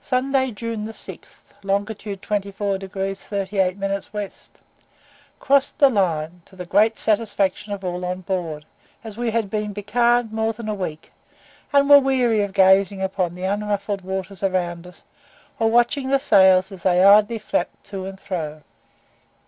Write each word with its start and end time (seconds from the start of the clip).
SUNDAY, 0.00 0.52
JUNE 0.52 0.92
6, 0.92 1.42
long. 1.64 1.86
24 1.86 2.78
degrees 2.78 3.24
38 3.24 3.76
minutes 3.76 4.06
W. 4.12 4.30
Crossed 5.40 5.78
the 5.80 5.90
Line, 5.90 6.40
to 6.44 6.54
the 6.54 6.64
great 6.64 7.00
satisfaction 7.00 7.72
of 7.72 7.82
all 7.84 8.04
on 8.04 8.20
board, 8.20 8.64
as 9.02 9.16
we 9.16 9.32
had 9.32 9.50
been 9.50 9.72
becalmed 9.72 10.32
more 10.32 10.52
than 10.52 10.68
a 10.68 10.72
week, 10.76 11.10
and 11.72 11.90
were 11.90 11.98
weary 11.98 12.42
of 12.42 12.52
gazing 12.52 13.02
upon 13.02 13.34
the 13.34 13.42
unruffled 13.42 14.02
waters 14.02 14.44
around 14.44 14.86
us, 14.86 15.02
or 15.58 15.68
watching 15.68 16.10
the 16.10 16.20
sails 16.20 16.70
as 16.70 16.84
they 16.84 17.02
idly 17.02 17.40
flapped 17.40 17.82
to 17.86 18.04
and 18.06 18.20
fro. 18.20 18.62